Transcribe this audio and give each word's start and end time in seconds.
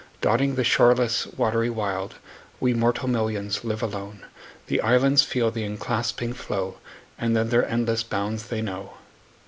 Dotting 0.19 0.55
the 0.55 0.63
shoreless 0.63 1.27
watery 1.27 1.69
wild, 1.69 2.15
We 2.59 2.73
mortal 2.73 3.07
millions 3.07 3.63
live 3.63 3.83
alone. 3.83 4.25
The 4.65 4.81
islands 4.81 5.21
feel 5.21 5.51
the 5.51 5.61
enclasping 5.63 6.33
flow, 6.33 6.71
5 6.71 6.81
And 7.19 7.35
then 7.35 7.49
their 7.49 7.69
endless 7.69 8.01
bounds 8.01 8.47
they 8.47 8.63
know. 8.63 8.93